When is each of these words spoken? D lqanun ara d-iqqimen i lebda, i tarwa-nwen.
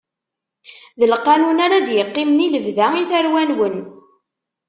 D 0.99 1.01
lqanun 1.11 1.57
ara 1.65 1.85
d-iqqimen 1.87 2.45
i 2.45 2.47
lebda, 2.53 2.87
i 3.01 3.03
tarwa-nwen. 3.11 3.75